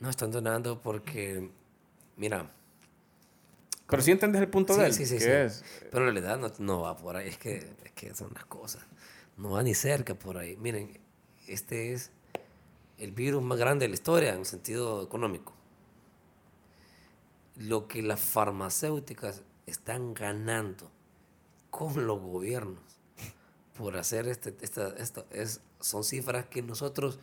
No, 0.00 0.08
están 0.08 0.30
donando 0.30 0.80
porque, 0.80 1.50
mira, 2.16 2.50
Pero 3.86 4.02
sí 4.02 4.10
entiendes 4.10 4.40
el 4.40 4.48
punto 4.48 4.72
Sí, 4.72 4.80
de 4.80 4.86
él, 4.86 4.94
sí, 4.94 5.04
sí, 5.04 5.20
sí. 5.20 5.28
es... 5.28 5.62
Pero 5.90 6.08
en 6.08 6.14
realidad 6.14 6.38
no, 6.38 6.50
no 6.60 6.80
va 6.80 6.96
por 6.96 7.14
ahí, 7.14 7.28
es 7.28 7.36
que, 7.36 7.56
es 7.84 7.92
que 7.92 8.14
son 8.14 8.30
las 8.32 8.46
cosas. 8.46 8.82
No 9.36 9.50
va 9.50 9.62
ni 9.62 9.74
cerca 9.74 10.14
por 10.14 10.38
ahí. 10.38 10.56
Miren, 10.56 10.98
este 11.46 11.92
es 11.92 12.10
el 12.96 13.12
virus 13.12 13.42
más 13.42 13.58
grande 13.58 13.84
de 13.84 13.90
la 13.90 13.94
historia 13.94 14.32
en 14.32 14.46
sentido 14.46 15.02
económico. 15.02 15.52
Lo 17.56 17.86
que 17.88 18.02
las 18.02 18.20
farmacéuticas 18.20 19.42
están 19.66 20.14
ganando 20.14 20.90
con 21.70 22.06
los 22.06 22.20
gobiernos 22.20 22.82
por 23.76 23.96
hacer 23.96 24.28
este, 24.28 24.54
esta, 24.60 24.88
esto 24.96 25.26
es, 25.30 25.60
son 25.80 26.04
cifras 26.04 26.46
que 26.46 26.62
nosotros 26.62 27.18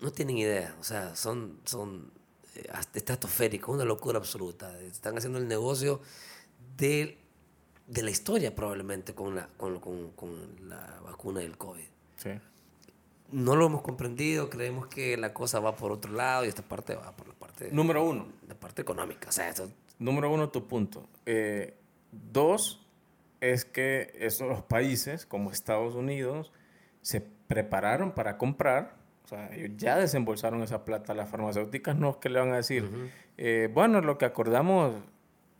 no 0.00 0.10
tienen 0.12 0.38
idea. 0.38 0.74
O 0.80 0.84
sea, 0.84 1.16
son, 1.16 1.58
son 1.64 2.10
eh, 2.54 2.66
hasta 2.72 2.98
una 3.68 3.84
locura 3.84 4.18
absoluta. 4.18 4.78
Están 4.80 5.16
haciendo 5.16 5.38
el 5.38 5.48
negocio 5.48 6.00
de, 6.76 7.18
de 7.86 8.02
la 8.02 8.10
historia 8.10 8.54
probablemente 8.54 9.14
con 9.14 9.34
la, 9.34 9.48
con, 9.56 9.80
con- 9.80 10.10
con 10.12 10.68
la 10.68 11.00
vacuna 11.04 11.40
del 11.40 11.56
COVID. 11.56 11.86
Sí. 12.16 12.30
No 13.32 13.56
lo 13.56 13.66
hemos 13.66 13.82
comprendido, 13.82 14.50
creemos 14.50 14.86
que 14.86 15.16
la 15.16 15.32
cosa 15.32 15.58
va 15.60 15.74
por 15.76 15.90
otro 15.92 16.12
lado 16.12 16.44
y 16.44 16.48
esta 16.48 16.62
parte 16.62 16.94
va 16.94 17.10
por 17.16 17.26
la 17.26 17.34
parte, 17.54 17.74
Número 17.74 18.04
uno. 18.04 18.26
la 18.48 18.54
parte 18.54 18.82
económica. 18.82 19.28
O 19.28 19.32
sea, 19.32 19.48
esto, 19.48 19.70
Número 19.98 20.30
uno, 20.32 20.48
tu 20.48 20.66
punto. 20.66 21.08
Eh, 21.24 21.74
dos, 22.10 22.84
es 23.40 23.64
que 23.64 24.12
esos 24.18 24.62
países 24.62 25.26
como 25.26 25.50
Estados 25.50 25.94
Unidos 25.94 26.52
se 27.00 27.20
prepararon 27.20 28.12
para 28.12 28.38
comprar, 28.38 28.96
o 29.24 29.28
sea, 29.28 29.54
ellos 29.54 29.70
ya 29.76 29.96
desembolsaron 29.96 30.62
esa 30.62 30.84
plata 30.84 31.12
a 31.12 31.14
las 31.16 31.28
farmacéuticas, 31.28 31.96
no 31.96 32.10
es 32.10 32.16
que 32.16 32.28
le 32.28 32.40
van 32.40 32.52
a 32.52 32.56
decir, 32.56 32.88
eh, 33.36 33.68
bueno, 33.72 34.00
lo 34.00 34.18
que 34.18 34.24
acordamos 34.24 34.94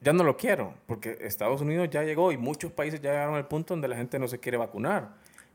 ya 0.00 0.12
no 0.12 0.24
lo 0.24 0.36
quiero, 0.36 0.74
porque 0.86 1.18
Estados 1.20 1.60
Unidos 1.60 1.88
ya 1.90 2.02
llegó 2.02 2.32
y 2.32 2.36
muchos 2.36 2.72
países 2.72 3.00
ya 3.00 3.10
llegaron 3.10 3.36
al 3.36 3.48
punto 3.48 3.74
donde 3.74 3.88
la 3.88 3.96
gente 3.96 4.18
no 4.18 4.28
se 4.28 4.40
quiere 4.40 4.58
vacunar, 4.58 5.14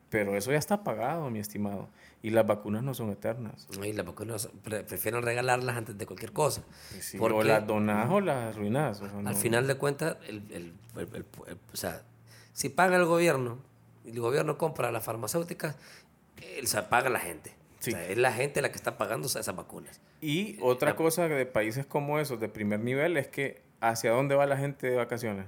pero 0.10 0.36
eso 0.36 0.51
ya 0.51 0.58
está 0.58 0.84
pagado, 0.84 1.30
mi 1.30 1.39
estimado, 1.39 1.88
y 2.22 2.32
las 2.32 2.46
vacunas 2.48 2.84
no 2.84 2.94
son 2.94 3.10
eternas. 3.12 3.68
y 3.84 3.94
las 3.94 4.06
vacunas 4.06 4.50
pre- 4.63 4.84
prefieren 4.84 5.22
regalarlas 5.22 5.78
antes 5.78 5.98
de 5.98 6.06
cualquier 6.06 6.34
cosa. 6.34 6.63
Sí, 7.00 7.18
Porque- 7.18 7.38
o 7.38 7.44
las 7.44 7.66
donás 7.66 8.10
o 8.10 8.20
las 8.22 8.56
arruinás. 8.56 9.01
o 9.01 9.08
sea, 9.10 9.18
Al 9.18 9.24
no- 9.24 9.36
final 9.36 9.68
de 9.68 9.75
cuentas, 9.75 10.18
el, 10.28 10.44
el- 10.51 10.74
o 11.74 11.78
sea, 11.78 12.01
si 12.54 12.70
paga 12.70 12.98
el 12.98 13.06
gobierno 13.06 13.60
y 14.06 14.12
el 14.12 14.20
gobierno 14.20 14.58
compra 14.58 14.92
las 14.92 15.04
farmacéuticas, 15.04 15.78
él 16.58 16.68
se 16.68 16.82
paga 16.84 17.10
la 17.10 17.20
gente. 17.20 17.56
Sí. 17.80 17.92
O 17.92 17.94
sea, 17.96 18.06
es 18.10 18.18
la 18.18 18.34
gente 18.34 18.62
la 18.62 18.70
que 18.72 18.75
está 18.75 18.98
pagando 18.98 19.28
esas 19.28 19.56
vacunas. 19.56 20.01
Y 20.22 20.58
otra 20.62 20.89
la- 20.89 20.96
cosa 20.98 21.28
de 21.30 21.46
países 21.46 21.86
como 21.86 22.20
esos 22.20 22.39
de 22.39 22.50
primer 22.50 22.82
nivel 22.82 23.16
es 23.16 23.28
que 23.30 23.62
hacia 23.80 24.12
dónde 24.12 24.36
va 24.36 24.46
la 24.46 24.58
gente 24.58 24.89
de 24.89 24.98
vacaciones. 24.98 25.46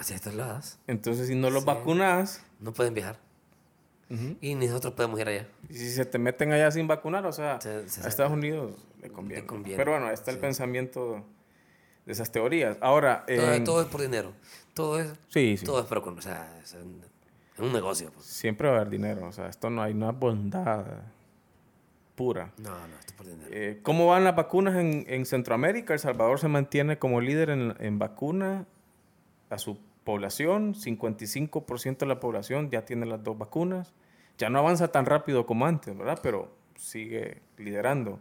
Hacia 0.00 0.16
estos 0.16 0.34
lados. 0.34 0.78
Entonces, 0.86 1.28
si 1.28 1.34
no 1.34 1.50
los 1.50 1.62
Sí. 1.62 1.66
vacunas, 1.66 2.42
No 2.58 2.72
pueden 2.72 2.94
viajar. 2.94 3.18
ujú, 4.08 4.36
Y 4.40 4.54
ni 4.54 4.66
nosotros 4.66 4.94
podemos 4.94 5.20
ir 5.20 5.28
allá. 5.28 5.46
y 5.68 5.74
si 5.74 5.90
se 5.90 6.04
te 6.06 6.18
meten 6.18 6.52
allá 6.52 6.70
sin 6.70 6.86
vacunar, 6.88 7.26
o 7.26 7.32
sea, 7.32 7.60
Se- 7.60 7.88
se- 7.88 8.02
a 8.04 8.08
Estados 8.08 8.32
Unidos 8.32 8.72
le 9.02 9.10
conviene. 9.10 9.42
Le 9.42 9.46
conviene, 9.46 9.76
Pero 9.76 9.92
bueno, 9.92 10.06
ahí 10.06 10.14
está 10.14 10.30
el 10.30 10.38
sí. 10.38 10.40
pensamiento 10.40 11.22
de 12.06 12.12
esas 12.12 12.32
teorías. 12.32 12.78
Ahora, 12.80 13.24
Todo, 13.26 13.52
en- 13.52 13.64
todo 13.64 13.82
es 13.82 13.88
por 13.88 14.00
dinero. 14.00 14.32
Todo 14.74 14.98
es, 14.98 15.12
sí, 15.28 15.56
sí, 15.58 15.64
todo 15.66 15.80
es 15.80 15.86
pero 15.86 16.02
con, 16.02 16.18
o 16.18 16.22
sea, 16.22 16.58
es 16.62 16.72
un, 16.74 17.02
un 17.58 17.72
negocio. 17.72 18.10
pues. 18.12 18.24
siempre 18.24 18.68
va 18.68 18.74
a 18.74 18.80
haber 18.80 18.90
dinero. 18.90 19.26
O 19.26 19.32
sea, 19.32 19.48
esto 19.48 19.68
no 19.68 19.82
hay 19.82 19.92
una 19.92 20.12
bondad 20.12 20.84
pura. 22.16 22.52
No, 22.58 22.70
no, 22.70 22.94
esto 22.98 23.06
es 23.08 23.12
por 23.12 23.26
dinero. 23.26 23.50
Eh, 23.52 23.80
¿Cómo 23.82 24.06
van 24.06 24.24
las 24.24 24.34
vacunas 24.34 24.76
en, 24.76 25.04
en 25.08 25.26
Centroamérica? 25.26 25.92
El 25.92 25.98
Salvador 26.00 26.38
se 26.38 26.48
mantiene 26.48 26.98
como 26.98 27.20
líder 27.20 27.50
en, 27.50 27.74
en 27.78 27.98
vacuna 27.98 28.66
a 29.50 29.58
su 29.58 29.78
población. 30.04 30.74
55% 30.74 31.98
de 31.98 32.06
la 32.06 32.20
población 32.20 32.70
ya 32.70 32.84
tiene 32.84 33.06
las 33.06 33.22
dos 33.22 33.38
vacunas. 33.38 33.92
Ya 34.38 34.50
no 34.50 34.58
avanza 34.58 34.88
tan 34.88 35.06
rápido 35.06 35.46
como 35.46 35.66
antes, 35.66 35.96
¿verdad? 35.96 36.18
Pero 36.22 36.50
sigue 36.76 37.42
liderando. 37.58 38.20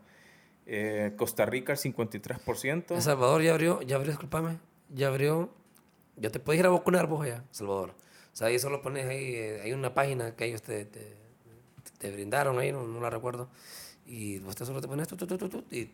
Eh, 0.65 1.13
Costa 1.17 1.45
Rica 1.45 1.73
el 1.73 1.79
53%. 1.79 2.95
El 2.95 3.01
Salvador 3.01 3.41
ya 3.41 3.51
abrió, 3.51 3.81
ya 3.81 3.95
abrió, 3.95 4.11
discúlpame, 4.11 4.59
ya 4.89 5.07
abrió. 5.07 5.49
Ya 6.17 6.29
te 6.29 6.39
puedes 6.39 6.59
ir 6.59 6.65
a 6.65 6.69
vacunar 6.69 7.07
vos 7.07 7.25
allá, 7.25 7.43
Salvador. 7.51 7.95
O 8.33 8.35
sea, 8.35 8.47
ahí 8.47 8.59
solo 8.59 8.81
pones 8.81 9.07
ahí, 9.07 9.35
eh, 9.35 9.61
hay 9.63 9.71
una 9.71 9.93
página 9.93 10.35
que 10.35 10.45
ellos 10.45 10.61
te, 10.61 10.85
te, 10.85 12.11
brindaron 12.11 12.59
ahí, 12.59 12.71
no, 12.71 12.83
no 12.83 12.99
la 13.01 13.09
recuerdo. 13.09 13.49
Y 14.05 14.39
vos 14.39 14.55
te 14.55 14.65
solo 14.65 14.81
te 14.81 14.87
pones 14.87 15.07
tu, 15.07 15.15
tu, 15.15 15.25
tu, 15.25 15.49
tu, 15.49 15.63
y 15.71 15.89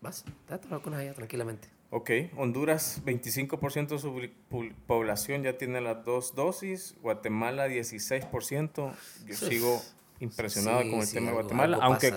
vas, 0.00 0.24
te 0.46 0.68
vacunas 0.68 1.00
allá 1.00 1.14
tranquilamente. 1.14 1.68
Ok, 1.92 2.10
Honduras 2.36 3.02
25% 3.04 3.88
de 3.88 3.98
su 3.98 4.30
población 4.86 5.42
ya 5.42 5.58
tiene 5.58 5.80
las 5.80 6.04
dos 6.04 6.36
dosis, 6.36 6.94
Guatemala 7.02 7.66
16%. 7.68 8.94
Yo 9.26 9.34
sigo 9.34 9.82
impresionado 10.20 10.82
Sí, 10.82 10.90
con 10.90 11.00
el 11.00 11.06
sí, 11.06 11.14
tema 11.14 11.26
de 11.28 11.32
Guatemala, 11.34 11.78
aunque 11.82 12.12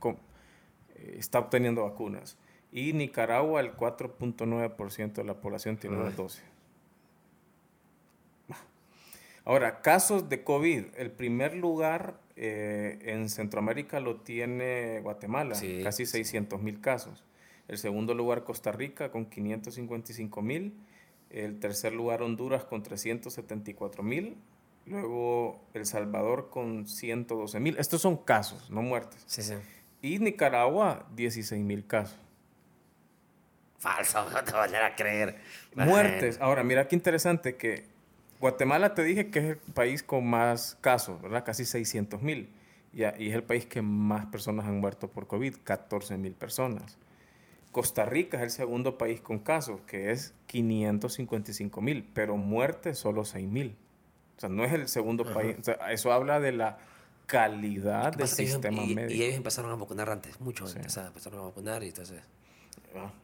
con- 0.00 0.18
eh, 0.96 1.16
está 1.18 1.38
obteniendo 1.38 1.84
vacunas. 1.84 2.36
Y 2.72 2.92
Nicaragua 2.94 3.60
el 3.60 3.74
4.9% 3.76 5.12
de 5.22 5.24
la 5.24 5.34
población 5.40 5.76
tiene 5.76 5.98
las 6.02 6.16
dosis. 6.16 6.42
Ahora, 9.44 9.80
casos 9.80 10.28
de 10.28 10.42
COVID. 10.42 10.86
El 10.96 11.12
primer 11.12 11.54
lugar 11.54 12.18
eh, 12.34 12.98
en 13.02 13.30
Centroamérica 13.30 14.00
lo 14.00 14.16
tiene 14.16 14.98
Guatemala, 15.00 15.54
Sí, 15.54 15.80
casi 15.84 16.04
600 16.04 16.60
mil 16.60 16.80
casos. 16.80 17.24
El 17.68 17.78
segundo 17.78 18.14
lugar 18.14 18.44
Costa 18.44 18.72
Rica 18.72 19.10
con 19.10 19.26
555 19.26 20.42
mil. 20.42 20.74
El 21.30 21.58
tercer 21.58 21.92
lugar 21.92 22.22
Honduras 22.22 22.64
con 22.64 22.82
374 22.82 24.02
mil. 24.02 24.36
Luego 24.86 25.60
El 25.74 25.84
Salvador 25.84 26.48
con 26.50 26.86
112 26.86 27.58
mil. 27.58 27.76
Estos 27.78 28.02
son 28.02 28.16
casos, 28.16 28.70
no 28.70 28.82
muertes. 28.82 29.22
Sí, 29.26 29.42
sí. 29.42 29.54
Y 30.00 30.18
Nicaragua, 30.20 31.06
16 31.16 31.64
mil 31.64 31.86
casos. 31.86 32.16
Falso, 33.78 34.30
no 34.32 34.44
te 34.44 34.52
van 34.52 34.74
a 34.76 34.94
creer. 34.94 35.36
Muertes. 35.74 36.38
Ahora, 36.40 36.62
mira 36.62 36.86
qué 36.86 36.94
interesante 36.94 37.56
que 37.56 37.84
Guatemala 38.40 38.94
te 38.94 39.02
dije 39.02 39.30
que 39.30 39.38
es 39.40 39.44
el 39.46 39.56
país 39.56 40.02
con 40.04 40.26
más 40.26 40.78
casos, 40.80 41.20
¿verdad? 41.20 41.44
Casi 41.44 41.64
600 41.64 42.22
mil. 42.22 42.48
Y 42.92 43.02
es 43.02 43.34
el 43.34 43.42
país 43.42 43.66
que 43.66 43.82
más 43.82 44.26
personas 44.26 44.66
han 44.66 44.80
muerto 44.80 45.08
por 45.08 45.26
COVID, 45.26 45.56
14 45.64 46.16
mil 46.16 46.32
personas. 46.32 46.96
Costa 47.76 48.06
Rica 48.06 48.38
es 48.38 48.42
el 48.42 48.50
segundo 48.50 48.96
país 48.96 49.20
con 49.20 49.38
casos, 49.38 49.80
que 49.86 50.10
es 50.10 50.32
555 50.46 51.82
mil, 51.82 52.08
pero 52.14 52.38
muertes 52.38 52.98
solo 52.98 53.26
6 53.26 53.46
mil. 53.46 53.76
O 54.38 54.40
sea, 54.40 54.48
no 54.48 54.64
es 54.64 54.72
el 54.72 54.88
segundo 54.88 55.24
país. 55.30 55.56
O 55.60 55.62
sea, 55.62 55.74
eso 55.92 56.10
habla 56.10 56.40
de 56.40 56.52
la 56.52 56.78
calidad 57.26 58.12
¿Qué 58.14 58.18
del? 58.24 58.34
Que 58.34 58.42
ellos- 58.42 58.52
sistema 58.52 58.82
y, 58.82 58.94
médico. 58.94 59.12
y 59.14 59.24
ellos 59.24 59.36
empezaron 59.36 59.70
a 59.72 59.74
vacunar 59.74 60.08
antes, 60.08 60.40
mucho 60.40 60.66
Sí. 60.66 60.76
antes. 60.78 60.92
O 60.92 60.94
sea, 60.94 61.06
empezaron 61.08 61.40
a 61.40 61.42
vacunar 61.42 61.82
y 61.82 61.88
entonces... 61.88 62.22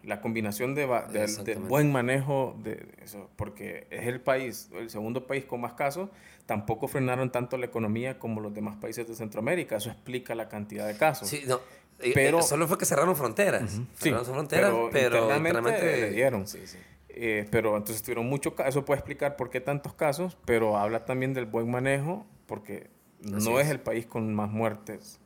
la 0.02 0.20
combinación 0.20 0.74
de, 0.74 0.86
de, 0.86 1.54
buen 1.54 1.90
manejo 1.90 2.54
de 2.62 2.88
eso, 3.02 3.30
porque 3.36 3.86
es 3.90 4.06
el 4.06 4.20
país, 4.20 4.68
el 4.74 4.90
segundo 4.90 5.26
país 5.26 5.46
con 5.46 5.62
más 5.62 5.72
casos, 5.72 6.10
tampoco 6.44 6.88
frenaron 6.88 7.32
tanto 7.32 7.56
la 7.56 7.64
economía 7.64 8.18
como 8.18 8.42
los 8.42 8.52
demás 8.52 8.76
países 8.76 9.08
de 9.08 9.14
Centroamérica. 9.14 9.76
Eso 9.76 9.88
explica 9.88 10.34
la 10.34 10.50
cantidad 10.50 10.86
de 10.86 10.94
casos. 10.98 11.26
Sí, 11.30 11.44
no. 11.46 11.58
Pero, 11.98 12.42
solo 12.42 12.66
fue 12.66 12.78
que 12.78 12.84
cerraron 12.84 13.14
fronteras. 13.14 13.80
Cerraron 13.96 14.26
fronteras, 14.26 14.72
pero, 14.90 15.28
pero 15.42 15.60
le 15.62 16.10
dieron. 16.10 16.46
Sí, 16.46 16.66
sí. 16.66 16.78
Eh, 17.14 17.46
pero 17.50 17.76
entonces 17.76 18.02
tuvieron 18.02 18.26
mucho 18.26 18.54
eso 18.66 18.86
puede 18.86 18.98
explicar 18.98 19.36
por 19.36 19.50
qué 19.50 19.60
tantos 19.60 19.92
casos, 19.92 20.38
pero 20.46 20.78
habla 20.78 21.04
también 21.04 21.34
del 21.34 21.44
buen 21.44 21.70
manejo, 21.70 22.26
porque 22.46 22.88
no 23.20 23.60
es. 23.60 23.68
el 23.68 23.80
país 23.80 24.06
con 24.06 24.34
más 24.34 24.50
muertes. 24.50 25.20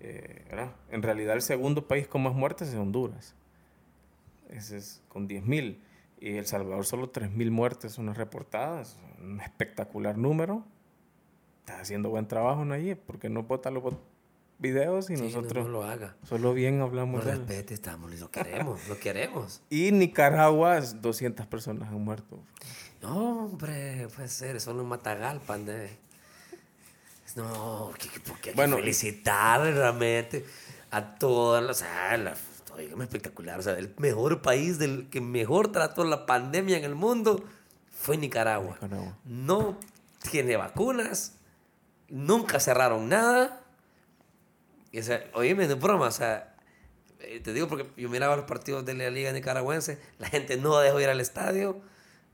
Eh, 0.00 0.44
en 0.90 1.02
realidad 1.02 1.36
el 1.36 1.42
segundo 1.42 1.86
país 1.86 2.08
con 2.08 2.24
más 2.24 2.34
muertes 2.34 2.68
es 2.68 2.74
Honduras. 2.74 3.36
Ese 4.48 4.76
es 4.76 5.02
con 5.08 5.28
10.000. 5.28 5.78
Y 6.20 6.36
El 6.36 6.46
Salvador 6.46 6.84
solo 6.84 7.12
3.000 7.12 7.50
muertes 7.50 7.92
son 7.92 8.12
reportadas. 8.14 8.98
Un 9.20 9.40
espectacular 9.40 10.18
número. 10.18 10.64
Está 11.60 11.80
haciendo 11.80 12.10
buen 12.10 12.26
trabajo, 12.26 12.64
Nayib. 12.64 12.98
porque 12.98 13.28
no 13.28 13.44
vota 13.44 13.70
los 13.70 13.82
videos 14.62 15.10
y 15.10 15.14
nosotros 15.14 15.66
no, 15.66 15.72
lo 15.72 15.84
haga. 15.84 16.16
Solo 16.26 16.54
bien 16.54 16.80
hablamos 16.80 17.24
de 17.24 17.32
respete, 17.32 17.74
estamos, 17.74 18.18
lo 18.18 18.30
queremos, 18.30 18.88
lo 18.88 18.98
queremos. 18.98 19.60
Y 19.70 19.92
Nicaragua, 19.92 20.80
200 20.80 21.46
personas 21.46 21.88
han 21.88 22.00
muerto. 22.00 22.38
No, 23.02 23.46
hombre, 23.46 24.08
puede 24.14 24.28
ser, 24.28 24.60
son 24.60 24.80
un 24.80 24.88
Matagalpan 24.88 25.66
de... 25.66 25.98
No, 27.34 27.90
porque 28.26 28.52
bueno, 28.52 28.76
felicitar 28.76 29.60
realmente 29.62 30.46
a 30.90 31.16
todas 31.16 31.62
las... 31.62 31.82
O 32.74 33.02
espectacular. 33.02 33.58
O 33.58 33.62
sea, 33.62 33.76
el 33.78 33.92
mejor 33.98 34.40
país 34.40 34.78
del 34.78 35.08
que 35.10 35.20
mejor 35.20 35.72
trató 35.72 36.04
la 36.04 36.24
pandemia 36.24 36.78
en 36.78 36.84
el 36.84 36.94
mundo 36.94 37.44
fue 37.90 38.16
Nicaragua. 38.16 38.78
Nicaragua. 38.80 39.18
No 39.24 39.76
tiene 40.30 40.56
vacunas, 40.56 41.34
nunca 42.08 42.60
cerraron 42.60 43.08
nada 43.08 43.61
y, 44.92 44.98
o 44.98 45.02
sea, 45.02 45.24
oíme, 45.34 45.66
no 45.66 45.74
es 45.74 45.80
broma, 45.80 46.06
o 46.06 46.12
sea, 46.12 46.54
eh, 47.20 47.40
te 47.40 47.52
digo 47.54 47.66
porque 47.66 47.88
yo 47.96 48.10
miraba 48.10 48.36
los 48.36 48.44
partidos 48.44 48.84
de 48.84 48.94
la 48.94 49.10
Liga 49.10 49.32
Nicaragüense, 49.32 49.98
la 50.18 50.28
gente 50.28 50.58
no 50.58 50.78
dejó 50.78 51.00
ir 51.00 51.08
al 51.08 51.20
estadio 51.20 51.80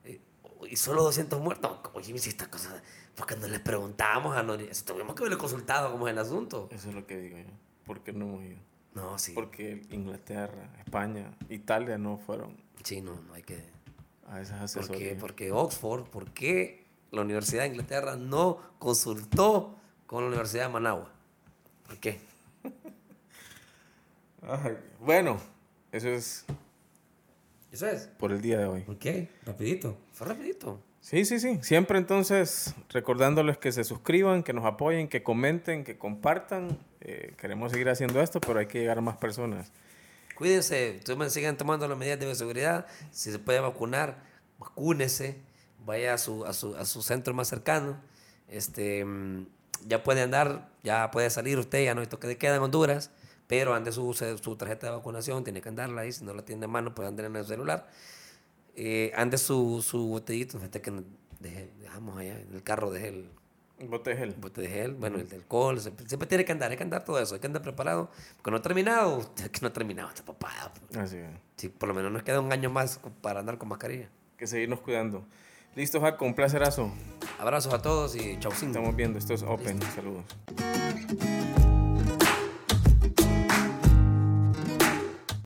eh, 0.05 0.21
y 0.69 0.77
solo 0.77 1.05
200 1.05 1.41
muertos. 1.41 1.79
Oye, 1.95 2.19
si 2.19 2.29
esta 2.29 2.50
cosa, 2.50 2.83
porque 3.15 3.37
no 3.37 3.47
les 3.47 3.61
preguntábamos 3.61 4.37
a 4.37 4.43
Nori, 4.43 4.69
tuvimos 4.85 5.15
que 5.15 5.23
haberle 5.23 5.38
consultado 5.38 5.93
cómo 5.93 6.09
es 6.09 6.12
el 6.12 6.19
asunto. 6.19 6.69
Eso 6.73 6.88
es 6.88 6.95
lo 6.95 7.07
que 7.07 7.17
digo 7.19 7.38
yo. 7.38 7.45
¿Por 7.85 8.03
qué 8.03 8.12
no 8.12 8.27
hemos 8.27 8.45
ido? 8.45 8.59
No, 8.95 9.19
sí. 9.19 9.33
Porque 9.33 9.87
Inglaterra, 9.91 10.69
España, 10.85 11.33
Italia 11.49 11.97
no 11.97 12.19
fueron. 12.19 12.57
Sí, 12.83 13.00
no, 13.00 13.21
no 13.23 13.35
hay 13.35 13.43
que. 13.43 13.62
A 14.27 14.41
esas 14.41 14.62
asesorías. 14.62 15.15
Porque, 15.21 15.49
porque 15.49 15.53
Oxford, 15.53 16.05
¿por 16.05 16.33
qué 16.33 16.87
la 17.12 17.23
Universidad 17.23 17.62
de 17.62 17.69
Inglaterra 17.69 18.17
no 18.17 18.59
consultó 18.79 19.77
con 20.07 20.23
la 20.25 20.29
Universidad 20.29 20.67
de 20.67 20.73
Managua? 20.73 21.11
¿Por 21.87 21.99
qué? 21.99 22.21
bueno, 25.00 25.38
eso 25.93 26.09
es. 26.09 26.45
Eso 27.73 27.87
es. 27.87 28.09
Por 28.19 28.33
el 28.33 28.41
día 28.41 28.59
de 28.59 28.67
hoy. 28.67 28.85
Ok, 28.88 29.29
rapidito. 29.47 29.97
Fue 30.12 30.27
rapidito. 30.27 30.81
Sí, 31.00 31.25
sí, 31.25 31.38
sí. 31.38 31.59
Siempre 31.62 31.99
entonces 31.99 32.75
recordándoles 32.91 33.59
que 33.59 33.73
se 33.73 33.85
suscriban, 33.85 34.43
que 34.43 34.53
nos 34.53 34.65
apoyen, 34.65 35.09
que 35.09 35.23
comenten, 35.23 35.85
que 35.85 35.97
compartan. 35.97 36.79
Eh, 37.00 37.35
queremos 37.38 37.73
seguir 37.73 37.88
haciendo 37.88 38.21
esto, 38.21 38.41
pero 38.41 38.59
hay 38.59 38.67
que 38.67 38.81
llegar 38.81 38.99
a 38.99 39.00
más 39.00 39.17
personas. 39.17 39.73
Cuídense, 40.37 41.00
sigan 41.31 41.57
tomando 41.57 41.88
las 41.88 41.99
medidas 41.99 42.21
de 42.21 42.27
bioseguridad. 42.27 42.87
Si 43.11 43.31
se 43.31 43.38
puede 43.38 43.61
vacunar, 43.61 44.23
vacúnese. 44.59 45.37
Vaya 45.85 46.15
a 46.15 46.19
su, 46.19 46.45
a 46.45 46.53
su, 46.53 46.77
a 46.77 46.85
su 46.85 47.03
centro 47.03 47.35
más 47.35 47.49
cercano. 47.49 48.00
Este, 48.49 49.05
mm, 49.05 49.47
ya 49.87 50.02
puede 50.02 50.23
andar, 50.23 50.68
ya 50.82 51.11
puede 51.11 51.30
salir 51.30 51.58
usted, 51.58 51.85
ya 51.85 51.94
no 51.94 52.00
hay 52.00 52.06
toque 52.06 52.26
de 52.26 52.37
queda 52.37 52.56
en 52.56 52.62
Honduras, 52.62 53.11
pero 53.47 53.75
ande 53.75 53.92
su, 53.92 54.12
su 54.12 54.56
tarjeta 54.56 54.88
de 54.88 54.92
vacunación, 54.92 55.44
tiene 55.44 55.61
que 55.61 55.68
andarla 55.68 56.02
ahí, 56.02 56.12
si 56.12 56.25
no 56.25 56.35
la 56.35 56.44
tiene 56.44 56.64
en 56.64 56.71
mano, 56.71 56.95
puede 56.95 57.08
andar 57.08 57.26
en 57.26 57.36
el 57.36 57.47
celular. 57.47 57.88
Eh, 58.76 59.12
ande 59.17 59.38
su, 59.38 59.82
su 59.82 60.06
botellito, 60.08 60.58
fíjate 60.58 60.80
que 60.80 60.93
dejamos 61.41 62.19
allá 62.19 62.38
en 62.38 62.54
el 62.54 62.62
carro, 62.62 62.91
de 62.91 63.28
el 63.78 63.88
bote 63.88 64.10
de 64.10 64.17
gel. 64.17 64.34
Bote 64.38 64.60
de 64.60 64.69
gel, 64.69 64.95
bueno, 64.95 65.19
el 65.19 65.28
de 65.28 65.36
alcohol, 65.36 65.80
siempre, 65.80 66.26
tiene 66.26 66.45
que 66.45 66.52
andar, 66.52 66.71
hay 66.71 66.76
que 66.76 66.82
andar 66.82 67.04
todo 67.04 67.21
eso, 67.21 67.34
hay 67.34 67.41
que 67.41 67.47
andar 67.47 67.62
preparado, 67.62 68.10
porque 68.36 68.50
no 68.50 68.56
ha 68.56 68.62
terminado, 68.62 69.34
que 69.52 69.60
no 69.60 69.69
ha 69.69 69.73
terminado 69.73 70.08
esta 70.08 70.25
papada. 70.25 70.73
Así 70.97 71.17
es. 71.17 71.30
Sí, 71.56 71.69
por 71.69 71.88
lo 71.88 71.95
menos 71.95 72.10
nos 72.10 72.23
queda 72.23 72.41
un 72.41 72.52
año 72.52 72.71
más 72.71 73.00
para 73.21 73.41
andar 73.41 73.58
con 73.58 73.69
mascarilla. 73.69 74.08
Que 74.36 74.47
seguirnos 74.47 74.80
cuidando. 74.80 75.25
Listo, 75.78 76.00
Jaco, 76.00 76.25
un 76.25 76.34
placerazo. 76.34 76.91
Abrazos 77.38 77.73
a 77.73 77.80
todos 77.80 78.17
y 78.17 78.36
chau. 78.41 78.50
Estamos 78.50 78.97
viendo, 78.97 79.17
esto 79.17 79.34
es 79.34 79.45
Open. 79.45 79.78
Saludos. 79.95 80.25